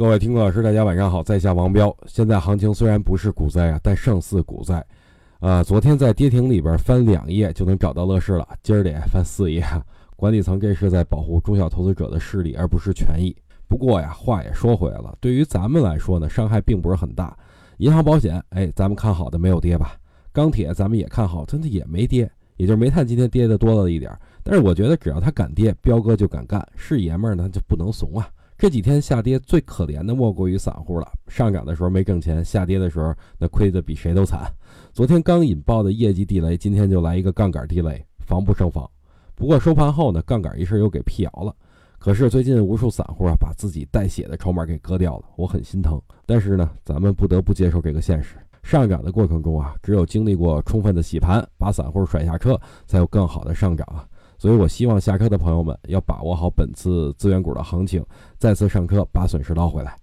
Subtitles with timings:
[0.00, 1.94] 各位听众老师，大家晚上好，在下王彪。
[2.06, 4.82] 现在行情虽然不是股灾啊，但胜似股灾。
[5.40, 9.62] 啊，昨天在跌停里边翻两页就能找到乐视了，今儿得翻四页。
[10.16, 13.36] 管理层这是在保护中小投资者的势力，而不是权益。
[13.68, 17.36] 不过呀，话也说回来了，对于咱们来说呢，伤害并不是很大。
[17.76, 19.98] 银行保险，哎，咱们看好的没有跌吧？
[20.32, 22.22] 钢铁咱们也看好，真的也没跌，
[22.56, 24.10] 也就是煤炭今天跌的多了一点。
[24.42, 28.26] 但是我觉得只要他敢跌，彪哥就敢干，是爷们儿呢就不能怂啊。
[28.60, 34.52] 这几天下跌最可怜的莫过于散户了，上涨的时候没挣钱，下跌的时候那亏得比谁都惨。
[34.92, 38.86] 昨天刚引爆的业绩地雷，今天就来一个杠杆地雷，防不胜防。
[39.34, 41.56] 不过收盘后呢，杠杆一事又给辟谣了。
[41.98, 45.98] 可是最近无数散户啊，把自己带血的筹码给割掉了，我很心疼。
[46.26, 48.36] 但是呢，咱们不得不接受这个现实。
[48.62, 54.06] 上涨的过程中啊，只有经历过充分的洗盘，把散户甩下车，才有更好的上涨啊。
[54.40, 58.02] 所以，我希望下课的朋友们要把握好本次资源股的行情，
[58.38, 59.94] 再次上车把损失捞回来。